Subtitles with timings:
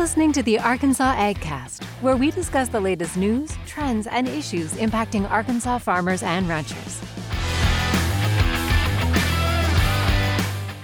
[0.00, 5.30] listening to the Arkansas AgCast, where we discuss the latest news, trends, and issues impacting
[5.30, 7.02] Arkansas farmers and ranchers.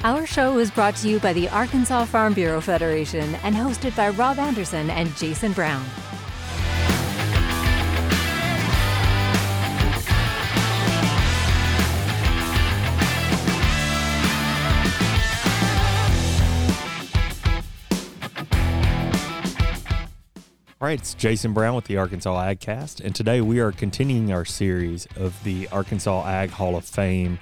[0.04, 4.10] Our show is brought to you by the Arkansas Farm Bureau Federation and hosted by
[4.10, 5.82] Rob Anderson and Jason Brown.
[20.78, 24.44] All right, it's Jason Brown with the Arkansas AgCast, and today we are continuing our
[24.44, 27.38] series of the Arkansas Ag Hall of Fame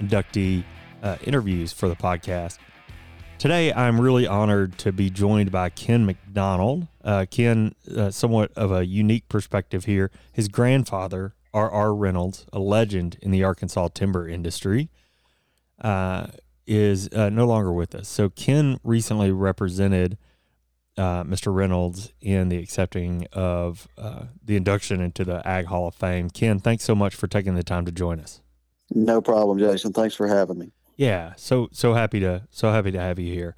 [0.00, 0.64] inductee
[1.02, 2.56] uh, interviews for the podcast.
[3.36, 6.86] Today, I'm really honored to be joined by Ken McDonald.
[7.04, 10.10] Uh, Ken, uh, somewhat of a unique perspective here.
[10.32, 11.94] His grandfather, R.R.
[11.94, 14.88] Reynolds, a legend in the Arkansas timber industry,
[15.82, 16.28] uh,
[16.66, 18.08] is uh, no longer with us.
[18.08, 20.16] So, Ken recently represented
[20.98, 21.54] uh, Mr.
[21.54, 26.28] Reynolds in the accepting of uh, the induction into the Ag Hall of Fame.
[26.28, 28.42] Ken, thanks so much for taking the time to join us.
[28.90, 29.92] No problem, Jason.
[29.92, 30.72] Thanks for having me.
[30.96, 33.54] Yeah, so so happy to so happy to have you here.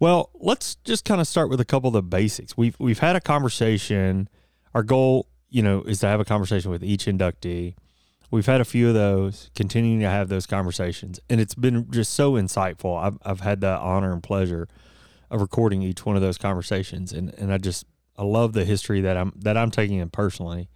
[0.00, 2.56] Well, let's just kind of start with a couple of the basics.
[2.56, 4.28] We've we've had a conversation.
[4.74, 7.74] Our goal, you know, is to have a conversation with each inductee.
[8.32, 12.14] We've had a few of those, continuing to have those conversations, and it's been just
[12.14, 13.00] so insightful.
[13.00, 14.66] I've I've had the honor and pleasure
[15.30, 17.84] of recording each one of those conversations, and and I just
[18.16, 20.68] I love the history that I'm that I'm taking in personally,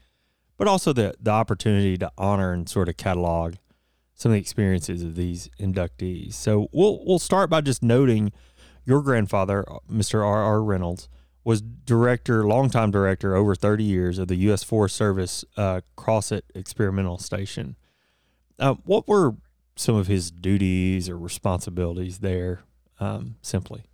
[0.56, 3.54] but also the the opportunity to honor and sort of catalog
[4.14, 6.34] some of the experiences of these inductees.
[6.34, 8.32] So we'll we'll start by just noting
[8.84, 10.24] your grandfather, Mr.
[10.24, 10.42] R.
[10.42, 10.62] R.
[10.62, 11.08] Reynolds,
[11.42, 14.62] was director, longtime director, over 30 years of the U.S.
[14.62, 17.76] Forest Service uh, Crossett Experimental Station.
[18.58, 19.36] Uh, what were
[19.76, 22.60] some of his duties or responsibilities there,
[23.00, 23.84] um, simply?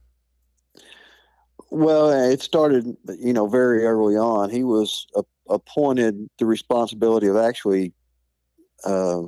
[1.70, 4.50] Well, it started, you know, very early on.
[4.50, 7.92] He was a, appointed the responsibility of actually,
[8.84, 9.22] uh,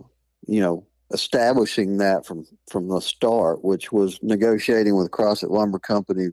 [0.47, 6.28] you know, establishing that from from the start, which was negotiating with Crossett Lumber Company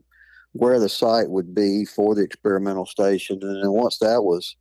[0.52, 3.38] where the site would be for the experimental station.
[3.42, 4.56] And then once that was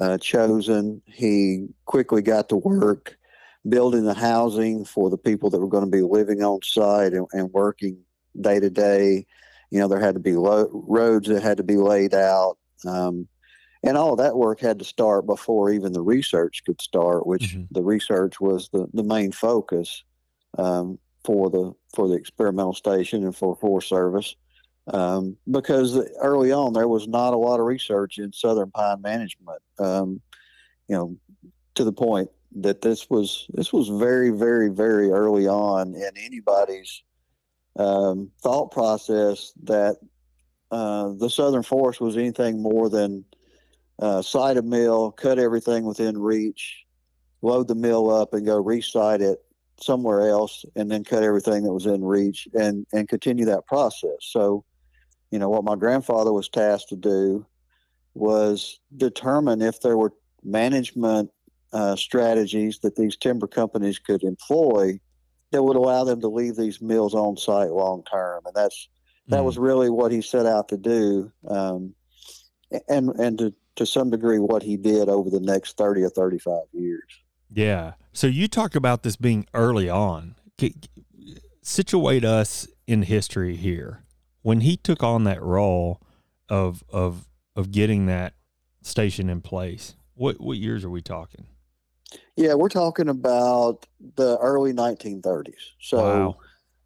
[0.00, 3.16] uh, chosen, he quickly got to work
[3.68, 7.26] building the housing for the people that were going to be living on site and,
[7.32, 7.98] and working
[8.40, 9.26] day to day
[9.70, 12.56] you know, there had to be lo- roads that had to be laid out.
[12.86, 13.28] Um,
[13.82, 17.54] and all of that work had to start before even the research could start, which
[17.54, 17.64] mm-hmm.
[17.70, 20.02] the research was the, the main focus
[20.58, 24.34] um, for the for the experimental station and for Forest Service.
[24.92, 29.60] Um, because early on there was not a lot of research in southern pine management.
[29.78, 30.20] Um,
[30.88, 31.16] you know,
[31.74, 37.02] to the point that this was this was very very very early on in anybody's
[37.78, 39.96] um, thought process that
[40.70, 43.24] uh, the Southern Forest was anything more than
[43.98, 46.84] uh, site a mill, cut everything within reach,
[47.42, 49.38] load the mill up, and go resite it
[49.80, 54.16] somewhere else, and then cut everything that was in reach, and and continue that process.
[54.20, 54.64] So,
[55.30, 57.46] you know, what my grandfather was tasked to do
[58.14, 60.12] was determine if there were
[60.42, 61.30] management
[61.72, 64.98] uh, strategies that these timber companies could employ
[65.56, 68.88] that would allow them to leave these mills on site long term, and that's
[69.28, 69.44] that mm.
[69.44, 71.94] was really what he set out to do, um,
[72.90, 76.38] and and to to some degree what he did over the next thirty or thirty
[76.38, 77.22] five years.
[77.50, 77.94] Yeah.
[78.12, 80.34] So you talk about this being early on.
[81.62, 84.04] Situate us in history here.
[84.42, 86.02] When he took on that role
[86.50, 88.34] of of of getting that
[88.82, 91.46] station in place, what what years are we talking?
[92.36, 93.86] Yeah, we're talking about
[94.16, 95.54] the early 1930s.
[95.80, 96.36] So,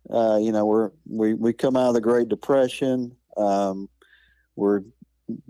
[0.09, 0.35] wow.
[0.35, 3.17] uh, you know, we're we we come out of the Great Depression.
[3.37, 3.89] Um,
[4.55, 4.83] we're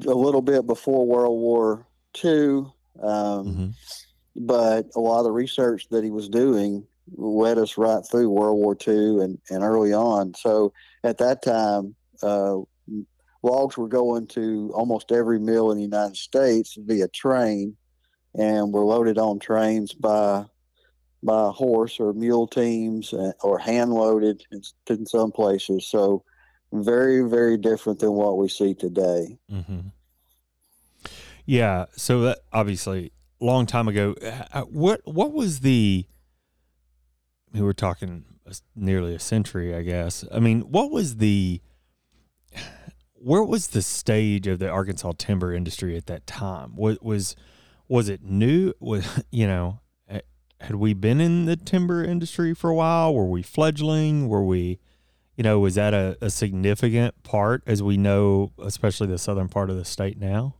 [0.06, 1.87] a little bit before World War
[2.25, 2.72] II, um,
[3.03, 3.69] mm-hmm.
[4.36, 6.86] but a lot of the research that he was doing
[7.16, 10.34] led us right through World War II and, and early on.
[10.34, 10.72] So
[11.03, 12.59] at that time, uh,
[13.42, 17.77] logs were going to almost every mill in the United States via train
[18.34, 20.44] and were loaded on trains by
[21.22, 25.86] by horse or mule teams uh, or hand loaded in, some places.
[25.86, 26.24] So
[26.72, 29.38] very very different than what we see today.
[29.53, 29.80] Mm-hmm.
[31.44, 31.86] Yeah.
[31.97, 34.15] So that obviously long time ago.
[34.53, 36.06] Uh, what what was the?
[37.53, 38.24] We were talking
[38.77, 40.24] nearly a century, I guess.
[40.32, 41.60] I mean, what was the?
[43.15, 46.74] Where was the stage of the Arkansas timber industry at that time?
[46.74, 47.36] What was
[47.91, 48.72] was it new?
[48.81, 49.81] Was you know,
[50.60, 53.15] had we been in the timber industry for a while?
[53.15, 54.28] Were we fledgling?
[54.28, 54.78] Were we,
[55.37, 59.71] you know, was that a, a significant part as we know, especially the southern part
[59.71, 60.54] of the state now?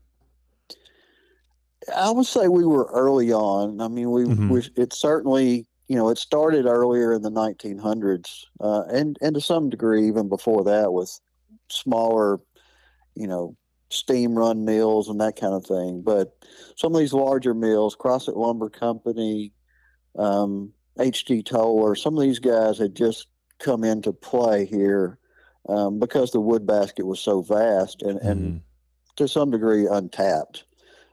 [1.95, 3.81] I would say we were early on.
[3.81, 4.51] I mean, we, Mhm.
[4.51, 9.41] we it certainly you know it started earlier in the 1900s, uh, and and to
[9.41, 11.19] some degree even before that with
[11.69, 12.39] smaller,
[13.15, 13.57] you know,
[13.91, 16.03] steam run mills and that kind of thing.
[16.03, 16.33] But
[16.77, 19.53] some of these larger mills, Crossett Lumber Company,
[20.17, 21.43] um, H.G.
[21.43, 23.27] Toller, some of these guys had just
[23.59, 25.19] come into play here
[25.69, 28.61] um, because the wood basket was so vast and, and Mhm.
[29.17, 30.65] to some degree untapped.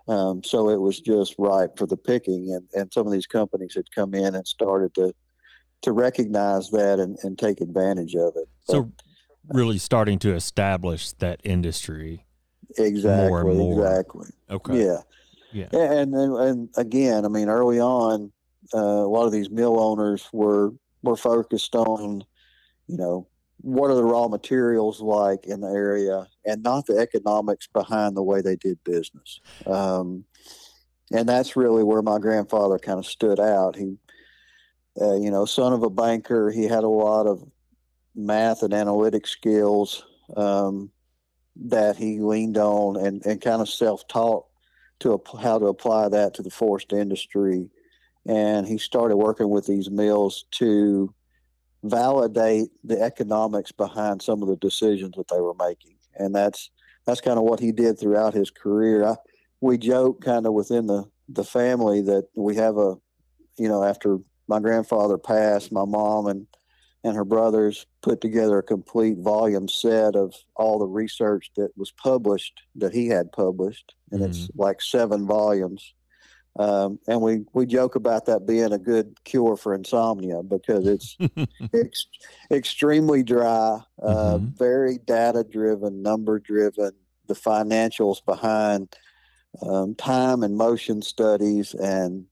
[0.08, 3.74] Um, so it was just ripe for the picking, and, and some of these companies
[3.76, 5.14] had come in and started to
[5.84, 8.50] to recognize that and, and take advantage of it.
[8.64, 8.92] So,
[9.50, 12.26] really starting to establish that industry.
[12.78, 13.88] Exactly, more and more.
[13.88, 14.86] exactly, Okay.
[14.86, 15.02] yeah,
[15.52, 15.68] Yeah.
[15.72, 18.32] And, and and again, I mean, early on,
[18.74, 20.74] uh, a lot of these mill owners were
[21.04, 22.24] were focused on,
[22.88, 23.28] you know,
[23.62, 28.24] what are the raw materials like in the area, and not the economics behind the
[28.24, 29.40] way they did business.
[29.66, 30.26] Um,
[31.12, 33.76] and that's really where my grandfather kind of stood out.
[33.76, 33.96] He,
[35.00, 37.44] uh, you know, son of a banker, he had a lot of
[38.14, 40.04] math and analytic skills
[40.36, 40.92] um,
[41.66, 44.46] that he leaned on and, and kind of self-taught
[45.00, 47.70] to app- how to apply that to the forest industry.
[48.28, 51.14] And he started working with these mills to
[51.84, 55.96] validate the economics behind some of the decisions that they were making.
[56.16, 56.70] And that's
[57.06, 59.06] that's kind of what he did throughout his career.
[59.06, 59.16] I,
[59.62, 62.96] we joke kind of within the the family that we have a,
[63.58, 64.18] you know, after
[64.48, 66.48] my grandfather passed, my mom and
[67.04, 71.92] and her brothers put together a complete volume set of all the research that was
[71.92, 75.94] published that he had published, and it's like seven volumes.
[76.60, 81.16] Um, and we we joke about that being a good cure for insomnia because it's
[81.74, 82.08] ex-
[82.52, 84.58] extremely dry, uh, Mhm.
[84.58, 86.92] very data driven, number driven.
[87.28, 88.96] The financials behind
[89.62, 92.26] um, time and motion studies, and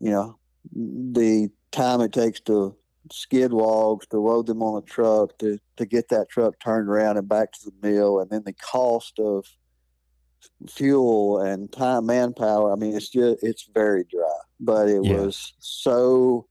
[0.00, 0.38] you know
[0.74, 2.74] the time it takes to
[3.12, 7.16] skid logs to load them on a truck to to get that truck turned around
[7.16, 9.44] and back to the mill, and then the cost of
[10.68, 12.72] fuel and time manpower.
[12.72, 15.16] I mean, it's just it's very dry, but it Yeah.
[15.18, 16.46] was so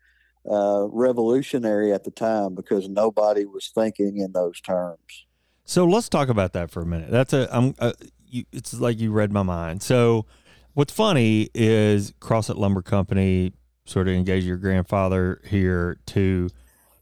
[0.50, 5.26] uh, revolutionary at the time because nobody was thinking in those terms.
[5.66, 7.12] So let's talk about that for a minute.
[7.12, 7.94] That's a I'm uh,
[8.28, 9.84] you, it's like you read my mind.
[9.84, 10.26] So
[10.74, 13.54] what's funny is Crossett Lumber Company
[13.86, 16.50] sort of engage your grandfather here to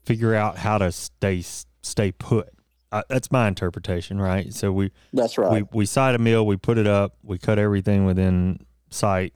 [0.04, 1.42] figure out how to stay
[1.82, 2.48] stay put.
[2.92, 4.52] Uh, that's my interpretation, right?
[4.52, 5.52] So we That's right.
[5.52, 9.32] we we site a mill, we put it up, we cut everything within sight.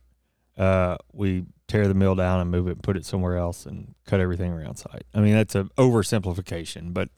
[0.58, 3.94] Uh, we tear the mill down and move it, and put it somewhere else, and
[4.06, 5.04] cut everything around site.
[5.14, 7.08] I mean, that's an oversimplification, but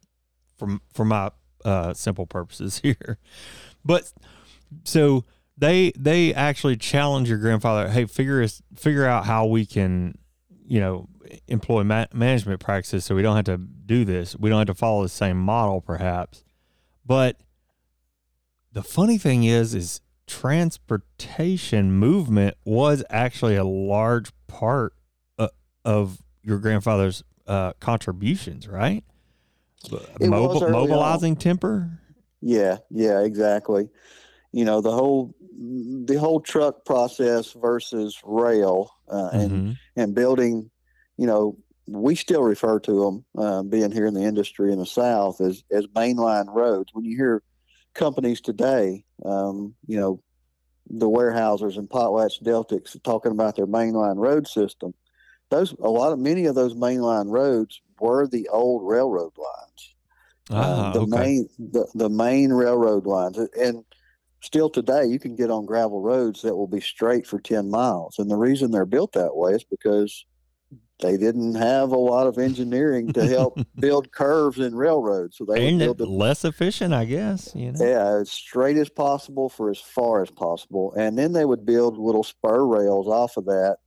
[0.59, 1.31] from for my
[1.65, 3.19] uh, simple purposes here.
[3.85, 4.13] But
[4.85, 5.25] so
[5.59, 7.89] they they actually challenge your grandfather.
[7.89, 10.19] Hey, figure us figure out how we can,
[10.67, 11.09] you know,
[11.49, 14.37] employ ma- management practices so we don't have to do this.
[14.37, 16.45] We don't have to follow the same model, perhaps.
[17.05, 17.39] But
[18.73, 24.93] the funny thing is, is transportation movement was actually a large part
[25.39, 25.49] uh,
[25.85, 29.05] of your grandfather's uh, contributions, right?
[30.21, 30.29] It
[30.73, 32.01] mobilizing timber.
[32.43, 33.89] Yeah, yeah, exactly.
[34.57, 35.35] You know, the whole
[36.11, 39.77] the whole truck process versus rail uh, and Mhm.
[39.97, 40.71] and building,
[41.19, 44.87] you know, we still refer to them, uh, being here in the industry in the
[44.87, 46.89] South, as as mainline roads.
[46.95, 47.43] When you hear
[47.95, 50.23] companies today, um, you know,
[50.89, 54.95] the Weyerhaeusers and Potlatch Deltics talking about their mainline road system,
[55.51, 59.95] those a lot of many of those mainline roads were the old railroad lines.
[60.51, 61.17] Ah, Uh, the okay.
[61.19, 63.85] main the, the main railroad lines and
[64.47, 68.19] still today you can get on gravel roads that will be straight for 10 miles
[68.19, 70.25] and the reason they're built that way is because
[71.01, 75.69] they didn't have a lot of engineering to help build curves in railroads so they
[75.69, 77.53] and build it them less efficient, I guess.
[77.55, 77.85] You know.
[77.85, 81.99] yeah as straight as possible for as far as possible and then they would build
[81.99, 83.79] little spur rails off of that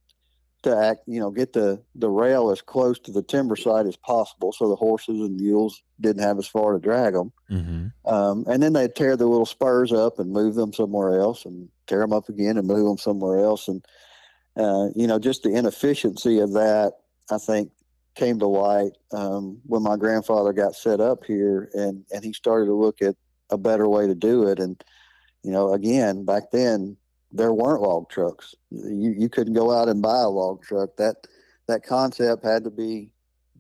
[0.64, 3.96] to act you know get the the rail as close to the timber site as
[3.96, 8.44] possible so the horses and mules didn't have as far to drag them hmm um,
[8.48, 12.00] and then they'd tear the little spurs up and move them somewhere else and tear
[12.00, 13.68] them up again and move them somewhere else.
[13.68, 13.86] And
[14.58, 16.94] uh, you know just the inefficiency of that
[17.30, 17.72] i think
[18.16, 22.66] came to light um, when my grandfather got set up here and and he started
[22.66, 23.16] to look at
[23.50, 24.60] a better way to do it.
[24.60, 24.82] And
[25.44, 26.98] you know again back then
[27.32, 31.16] there weren't log trucks you you couldn't go out and buy a log truck that
[31.68, 33.12] that concept had to be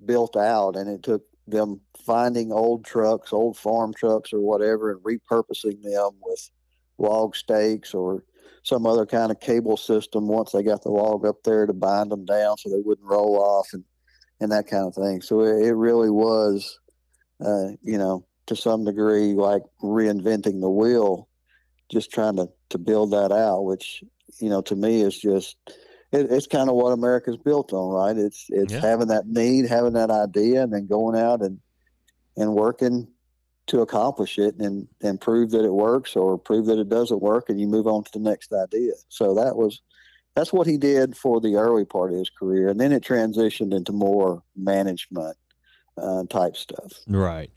[0.05, 5.01] built out and it took them finding old trucks, old farm trucks or whatever, and
[5.01, 6.49] repurposing them with
[6.97, 8.23] log stakes or
[8.63, 12.11] some other kind of cable system once they got the log up there to bind
[12.11, 13.83] them down so they wouldn't roll off and,
[14.39, 15.21] and that kind of thing.
[15.21, 16.79] So it, it really was,
[17.43, 21.28] uh, you know, to some degree, like reinventing the wheel,
[21.91, 24.03] just trying to, to build that out, which,
[24.39, 25.57] you know, to me is just,
[26.11, 28.17] it, it's kind of what America's built on, right?
[28.17, 28.81] It's, it's Yeah.
[28.81, 31.59] having that need, having that idea, and then going out and,
[32.37, 33.07] and working
[33.67, 37.49] to accomplish it and and prove that it works or prove that it doesn't work
[37.49, 39.83] and you move on to the next idea so that was
[40.35, 43.71] that's what he did for the early part of his career and then it transitioned
[43.71, 45.37] into more management
[46.01, 47.51] uh, type stuff Right.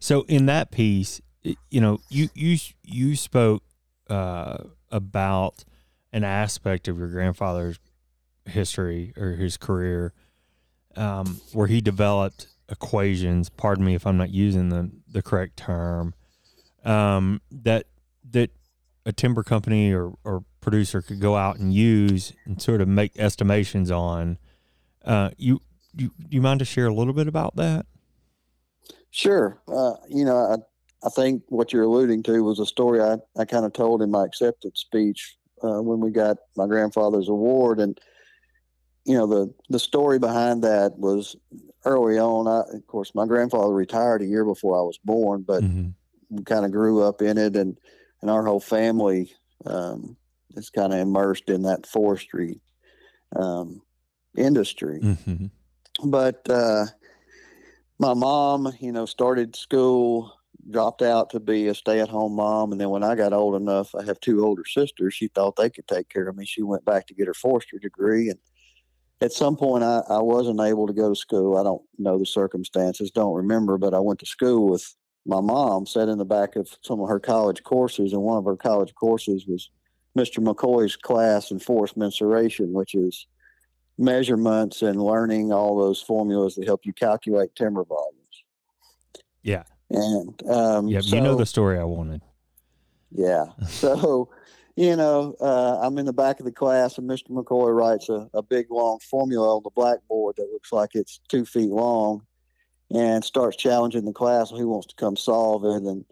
[0.00, 3.62] So in that piece, you know, you you you spoke
[4.08, 4.58] uh,
[4.90, 5.64] about
[6.12, 7.78] an aspect of your grandfather's
[8.44, 10.12] history or his career
[10.96, 13.48] um, where he developed equations.
[13.48, 16.14] Pardon me if I'm not using the the correct term.
[16.84, 17.86] Um, that
[18.30, 18.50] that
[19.04, 23.12] a timber company or, or producer could go out and use and sort of make
[23.18, 24.38] estimations on.
[25.04, 25.60] Uh, you
[25.94, 27.86] you you mind to share a little bit about that?
[29.10, 29.58] Sure.
[29.68, 30.64] Uh, you know,
[31.06, 34.10] I think what you're alluding to was a story I, I kind of told in
[34.10, 37.78] my acceptance speech uh, when we got my grandfather's award.
[37.78, 37.98] And,
[39.04, 41.36] you know, the, the story behind that was
[41.84, 42.48] early on.
[42.48, 45.94] I, of course, my grandfather retired a year before I was born, but Mhm.
[46.28, 47.54] we kind of grew up in it.
[47.54, 47.78] And,
[48.20, 49.32] and our whole family
[49.64, 50.16] um,
[50.56, 52.60] is kind of immersed in that forestry
[53.36, 53.80] um,
[54.36, 55.50] industry Mhm.
[56.04, 56.86] but uh,
[57.98, 60.32] my mom, you know, started school,
[60.70, 64.04] dropped out to be a stay-at-home mom, and then when I got old enough, I
[64.04, 65.14] have two older sisters.
[65.14, 66.44] She thought they could take care of me.
[66.44, 68.38] She went back to get her forestry degree, and
[69.20, 71.56] at some point, I, I wasn't able to go to school.
[71.56, 74.94] I don't know the circumstances, don't remember, but I went to school with
[75.24, 75.86] my mom.
[75.86, 78.94] Sat in the back of some of her college courses, and one of her college
[78.94, 79.70] courses was
[80.16, 80.44] Mr.
[80.44, 83.26] McCoy's class in forest mensuration, which is
[83.98, 88.44] measurements and learning all those formulas that help you calculate timber volumes.
[89.42, 89.62] Yeah.
[89.90, 92.22] And um, Yep, you know the story I wanted.
[93.10, 93.46] yeah.
[93.68, 94.30] So,
[94.76, 97.30] you know, uh, I'm in the back of the class, and Mr.
[97.30, 101.46] McCoy writes a, a big long formula on the blackboard that looks like it's two
[101.46, 102.26] feet long,
[102.90, 105.82] and starts challenging the class who wants to come solve it.
[105.82, 106.04] And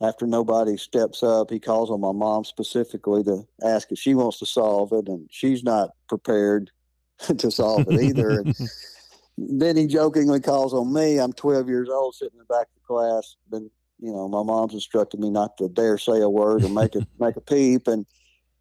[0.00, 4.38] after nobody steps up, he calls on my mom specifically to ask if she wants
[4.38, 6.70] to solve it, and she's not prepared
[7.36, 8.40] to solve it either.
[8.40, 8.54] and
[9.38, 11.18] then he jokingly calls on me.
[11.18, 13.36] I'm 12 years old, sitting in the back of the class.
[13.50, 16.96] Been, you know, my mom's instructed me not to dare say a word or make
[16.96, 18.04] a make a peep, and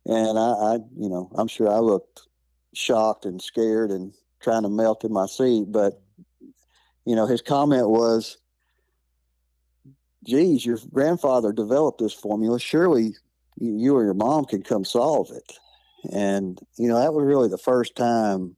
[0.05, 2.27] and I, I, you know, I'm sure I looked
[2.75, 5.65] shocked and scared and trying to melt in my seat.
[5.69, 6.00] But
[7.05, 8.38] you know, his comment was,
[10.25, 12.60] "Geez, your grandfather developed this formula.
[12.60, 13.15] Surely
[13.60, 15.53] you, you or your mom could come solve it."
[16.13, 18.56] And you know, that was really the first time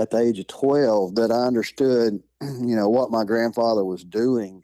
[0.00, 4.62] at the age of 12 that I understood, you know, what my grandfather was doing,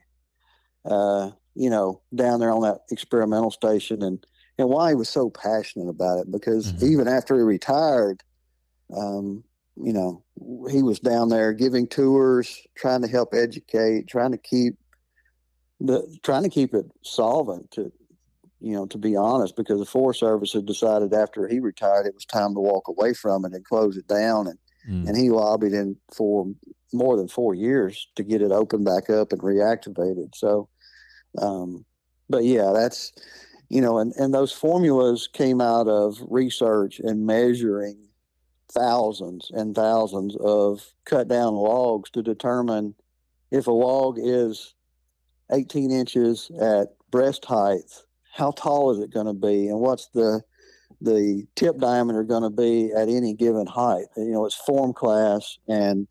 [0.87, 4.27] uh, you know, down there on that experimental station and,
[4.57, 6.31] and why he was so passionate about it.
[6.33, 6.83] Because Mhm.
[6.85, 8.23] even after he retired,
[8.97, 9.45] um,
[9.77, 10.25] you know,
[10.71, 14.79] he was down there giving tours, trying to help educate, trying to keep
[15.81, 17.93] the, trying to keep it solvent to,
[18.61, 22.15] you know, to be honest, because the Forest Service had decided after he retired, it
[22.15, 24.47] was time to walk away from it and close it down.
[24.47, 25.09] And, Mm.
[25.09, 26.47] and he lobbied in for
[26.93, 30.35] more than four years to get it opened back up and reactivated.
[30.35, 30.69] So,
[31.39, 31.85] um,
[32.31, 33.13] but yeah, that's
[33.69, 37.99] you know, and and those formulas came out of research and measuring
[38.73, 42.95] thousands and thousands of cut down logs to determine
[43.51, 44.75] if a log is
[45.53, 47.83] 18 inches at breast height,
[48.33, 50.43] how tall is it going to be, and what's the
[51.01, 54.07] the tip diameter going to be at any given height.
[54.17, 56.09] You know, it's form class and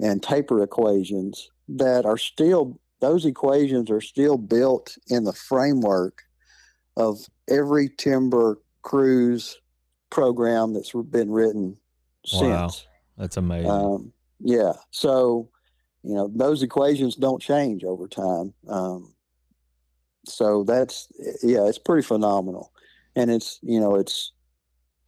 [0.00, 6.22] and taper equations that are still those equations are still built in the framework
[6.96, 7.18] of
[7.48, 9.58] every timber cruise
[10.10, 11.76] program that's been written
[12.32, 12.68] Wow.
[12.68, 12.86] since.
[13.16, 13.70] That's amazing.
[13.70, 14.72] Um, yeah.
[14.90, 15.48] So,
[16.02, 18.54] you know, those equations don't change over time.
[18.68, 19.14] Um,
[20.26, 21.08] so that's,
[21.42, 22.72] yeah, it's pretty phenomenal.
[23.18, 24.32] And it's, you know, it's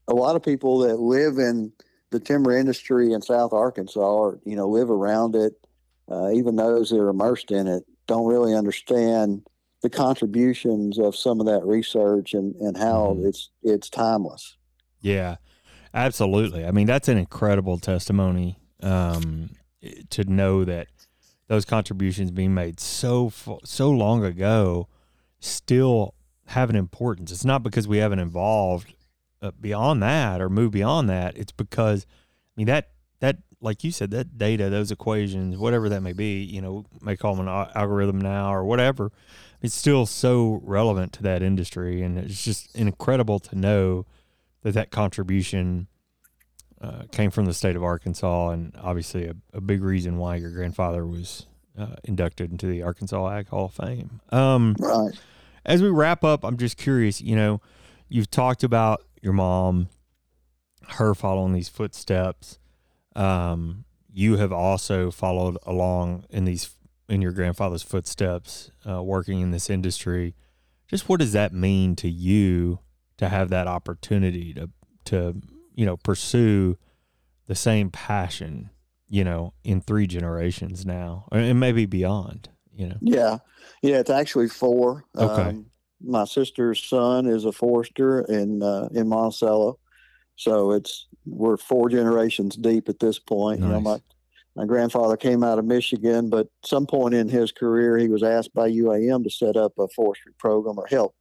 [0.08, 1.72] a lot of people that live in
[2.10, 5.52] the timber industry in South Arkansas or, you know, live around it,
[6.10, 9.46] uh, even those that are immersed in it, don't really understand
[9.82, 13.28] the contributions of some of that research and, and how Mhm.
[13.28, 14.56] it's, it's timeless.
[15.00, 15.36] Yeah,
[15.94, 16.66] absolutely.
[16.66, 19.50] I mean, that's an incredible testimony um,
[20.10, 20.88] to know that
[21.46, 23.32] those contributions being made so
[23.64, 24.88] so long ago
[25.40, 26.14] still
[26.50, 27.30] have an importance.
[27.30, 28.94] It's not because we haven't evolved
[29.40, 31.36] uh, beyond that or moved beyond that.
[31.36, 32.90] It's because I mean that
[33.20, 37.16] that like you said that data, those equations, whatever that may be, you know, may
[37.16, 39.12] call them an algorithm now or whatever.
[39.62, 44.06] It's still so relevant to that industry, and it's just incredible to know
[44.62, 45.86] that that contribution
[46.80, 50.50] uh, came from the state of Arkansas, and obviously a, a big reason why your
[50.50, 51.46] grandfather was
[51.78, 54.20] uh, inducted into the Arkansas Ag Hall of Fame.
[54.30, 55.12] Um, right.
[55.64, 57.20] As we wrap up, I'm just curious.
[57.20, 57.60] You know,
[58.08, 59.88] you've talked about your mom,
[60.88, 62.58] her following these footsteps.
[63.14, 66.76] Um, you have also followed along in these
[67.08, 70.34] in your grandfather's footsteps, uh, working in this industry.
[70.88, 72.80] Just what does that mean to you
[73.18, 74.70] to have that opportunity to
[75.04, 75.40] to
[75.74, 76.78] you know pursue
[77.46, 78.70] the same passion
[79.08, 83.38] you know in three generations now and maybe beyond you know yeah
[83.82, 85.66] yeah it's actually four okay um,
[86.02, 89.78] my sister's son is a forester in uh, in monticello
[90.36, 93.66] so it's we're four generations deep at this point nice.
[93.66, 94.00] you know my
[94.56, 98.54] my grandfather came out of michigan but some point in his career he was asked
[98.54, 101.14] by uam to set up a forestry program or help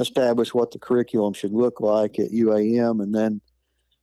[0.00, 3.02] establish what the curriculum should look like at UAM.
[3.02, 3.40] And then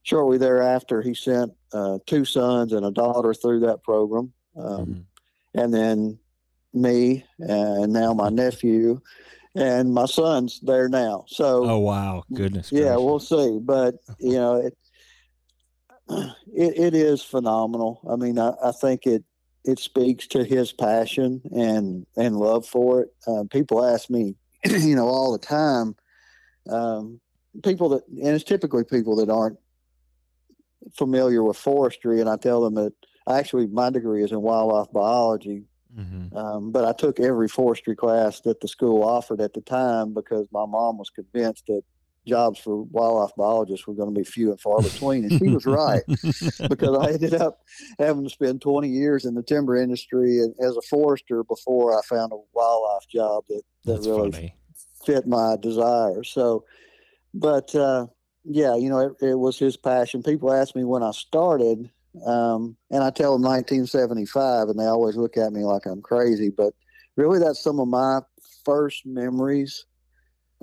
[0.04, 4.34] shortly thereafter, he sent uh, two sons and a daughter through that program.
[4.58, 5.60] Um, mm-hmm.
[5.60, 6.20] And then
[6.76, 9.02] me and now my nephew
[9.56, 11.26] and my son's there now.
[11.28, 12.24] So, oh, wow.
[12.34, 12.72] Goodness.
[12.72, 13.02] Yeah, gracious.
[13.02, 13.60] we'll see.
[13.62, 14.78] But, you know, it,
[16.54, 18.02] it, it is phenomenal.
[18.10, 19.24] I mean, I, I think it,
[19.64, 23.10] it speaks to his passion and, and love for it.
[23.26, 25.96] Uh, people ask me, you know, all the time.
[26.70, 27.20] Um,
[27.64, 29.58] people that, and it's typically people that aren't
[30.94, 32.94] familiar with forestry, and I tell them that
[33.30, 35.64] actually my degree is in wildlife biology,
[35.98, 36.36] mm-hmm.
[36.36, 40.48] um, but I took every forestry class that the school offered at the time because
[40.52, 41.82] my mom was convinced that
[42.26, 45.26] jobs for wildlife biologists were going to be few and far between.
[45.26, 46.04] And she was right
[46.70, 47.62] because I ended up
[48.00, 52.32] having to spend 20 years in the timber industry as a forester before I found
[52.32, 54.56] a wildlife job that, that That's really funny.
[55.06, 56.30] fit my desires.
[56.30, 56.66] So,
[57.34, 58.08] but uh,
[58.44, 60.24] yeah, you know, it, it, was his passion.
[60.24, 61.90] People ask me when I started,
[62.26, 66.50] um, and I tell them 1975, and they always look at me like I'm crazy.
[66.50, 66.74] But
[67.16, 68.22] really, that's some of my
[68.64, 69.86] first memories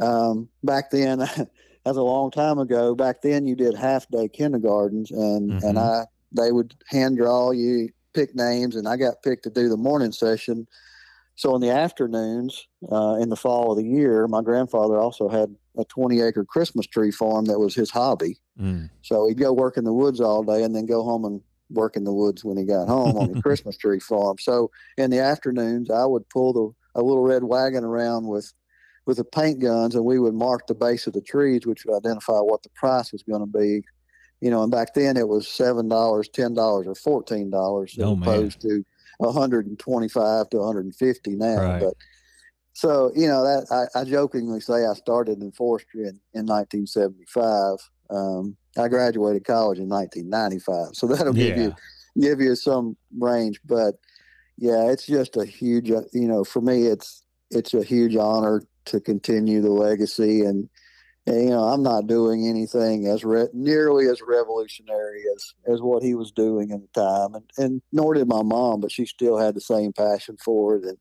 [0.00, 1.18] um, back then,
[1.84, 2.94] that's a long time ago.
[2.94, 5.66] Back then, you did half day kindergartens, and mm-hmm.
[5.66, 9.68] and I they would hand draw you, pick names, and I got picked to do
[9.68, 10.66] the morning session.
[11.34, 15.54] So in the afternoons, uh, in the fall of the year, my grandfather also had
[15.78, 18.38] a 20 acre Christmas tree farm that was his hobby.
[18.60, 18.90] Mm.
[19.02, 21.40] So he'd go work in the woods all day and then go home and
[21.70, 24.36] work in the woods when he got home on the Christmas tree farm.
[24.38, 28.52] So in the afternoons, I would pull the a little red wagon around with
[29.06, 31.96] with the paint guns, and we would mark the base of the trees, which would
[31.96, 33.82] identify what the price was going to be.
[34.40, 38.04] You know, and back then it was seven dollars, ten dollars, or fourteen dollars, as
[38.04, 38.70] oh, opposed man.
[38.76, 38.84] to
[39.18, 41.56] one hundred and twenty-five to one hundred and fifty now.
[41.56, 41.80] Right.
[41.80, 41.94] But
[42.72, 47.78] so you know that I, I, jokingly say I started in forestry in, in 1975.
[48.10, 51.48] Um, I graduated college in 1995, so that'll yeah.
[51.48, 51.74] give you
[52.20, 53.60] give you some range.
[53.64, 53.96] But
[54.58, 55.90] yeah, it's just a huge.
[55.90, 60.40] Uh, you know, for me, it's it's a huge honor to continue the legacy.
[60.42, 60.68] And
[61.26, 66.14] you know, I'm not doing anything as re- nearly as revolutionary as as what he
[66.14, 69.54] was doing at the time, and and nor did my mom, but she still had
[69.54, 70.84] the same passion for it.
[70.84, 70.98] And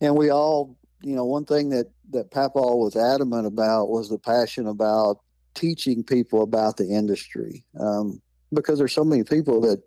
[0.00, 4.18] and we all, you know, one thing that that Papa was adamant about was the
[4.18, 5.18] passion about
[5.54, 8.22] teaching people about the industry, um,
[8.54, 9.82] because there's so many people that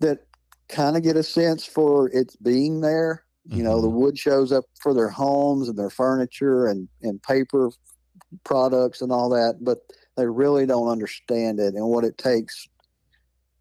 [0.00, 0.20] that
[0.68, 3.96] kind of get a sense for its being there you know, the mm-hmm.
[3.96, 7.70] wood shows up for their homes and their furniture and, and paper
[8.44, 9.78] products and all that, but
[10.16, 12.68] they really don't understand it and what it takes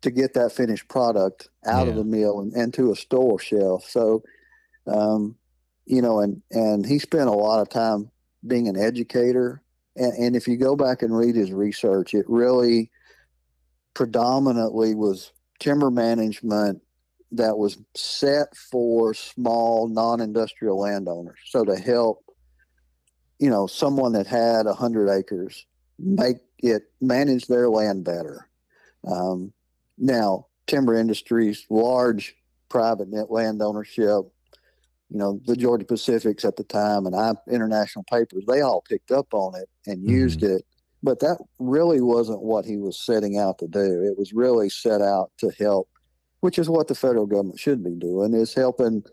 [0.01, 1.91] to get that finished product out yeah.
[1.91, 3.85] of the mill and, and to a store shelf.
[3.89, 4.23] So,
[4.85, 5.35] um,
[5.85, 8.11] you know, and, and he spent a lot of time
[8.45, 9.61] being an educator.
[9.95, 12.91] And, and if you go back and read his research, it really
[13.93, 16.81] predominantly was timber management
[17.31, 21.39] that was set for small non-industrial landowners.
[21.45, 22.23] So to help,
[23.39, 25.65] you know, someone that had a hundred acres
[25.99, 28.47] make it manage their land better.
[29.07, 29.53] Um,
[29.97, 32.35] now, timber industries, large
[32.69, 34.25] private net land ownership,
[35.09, 39.11] you know, the Georgia Pacifics at the time and I international papers, they all picked
[39.11, 40.09] up on it and mm-hmm.
[40.09, 40.65] used it.
[41.03, 44.03] But that really wasn't what he was setting out to do.
[44.03, 45.87] It was really set out to help
[46.41, 49.03] which is what the federal government should be doing, is helping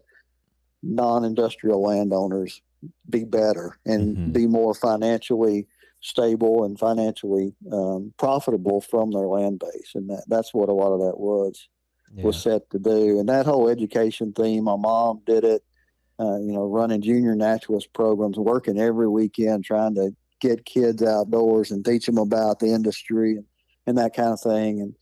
[0.83, 2.61] non-industrial landowners
[3.09, 4.33] be better and Mhm.
[4.33, 5.67] be more financially
[6.01, 10.93] stable and financially um, profitable from their land base, and that, that's what a lot
[10.93, 11.69] of that was
[12.15, 12.25] Yeah.
[12.25, 13.19] was set to do.
[13.19, 15.63] And that whole education theme, my mom did it.
[16.21, 21.73] Uh, you know, running junior naturalist programs, working every weekend, trying to get kids outdoors
[21.73, 23.45] and teach them about the industry and,
[23.87, 24.81] and that kind of thing.
[24.81, 24.95] And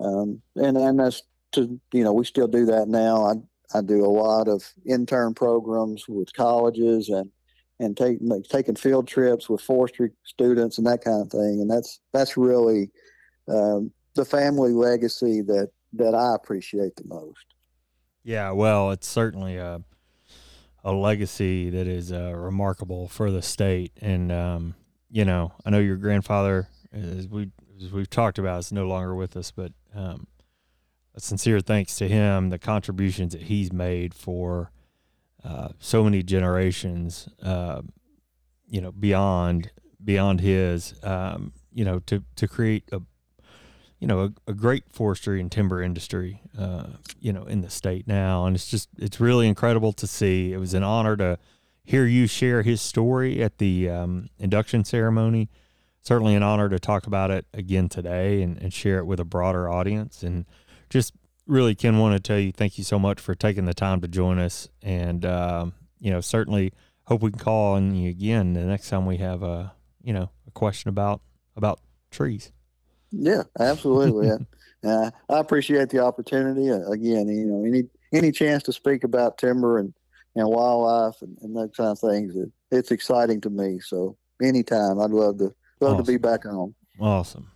[0.00, 3.42] um, and and that's to you know we still do that now.
[3.74, 7.30] I do a lot of intern programs with colleges and
[7.78, 11.60] and take like, taking field trips with forestry students and that kind of thing.
[11.60, 12.90] And that's that's really
[13.48, 17.46] um, the family legacy that that I appreciate the most.
[18.22, 19.82] Yeah, well, it's certainly a
[20.84, 24.74] a legacy that is uh, remarkable for the state, and um,
[25.10, 27.50] you know, I know your grandfather, as we
[27.82, 30.26] as we've talked about, is no longer with us, but um,
[31.14, 34.70] a sincere thanks to him, the contributions that he's made for
[35.44, 37.82] uh, so many generations, uh,
[38.66, 39.70] you know, beyond
[40.02, 43.00] beyond his, um, you know, to to create a
[43.98, 46.84] you know a, a great forestry and timber industry uh,
[47.20, 48.46] you know in the state now.
[48.46, 50.52] And it's just it's really incredible to see.
[50.52, 51.38] It was an honor to
[51.84, 55.48] hear you share his story at the um, induction ceremony.
[56.02, 59.24] Certainly an honor to talk about it again today and, and share it with a
[59.24, 60.22] broader audience.
[60.22, 60.46] And
[60.90, 61.14] just
[61.46, 64.08] really ken want to tell you thank you so much for taking the time to
[64.08, 66.72] join us and um, you know certainly
[67.04, 69.72] hope we can call on you again the next time we have a
[70.02, 71.20] you know a question about
[71.56, 72.52] about trees
[73.10, 74.28] Yeah, absolutely.
[74.28, 74.46] and,
[74.84, 76.70] uh, I appreciate the opportunity.
[76.70, 79.92] Uh, again, you know, any any chance to speak about timber and,
[80.36, 83.78] and wildlife and, and those kind of things, it, it's exciting to me.
[83.80, 86.74] So anytime, I'd love to love to be back on.
[87.00, 87.50] awesome